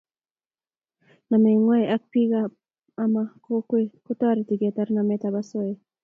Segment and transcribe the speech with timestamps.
[1.29, 2.31] namet nguay ak pik
[3.03, 3.13] am
[3.45, 5.75] kokwet kotareti ketar namet ap osoya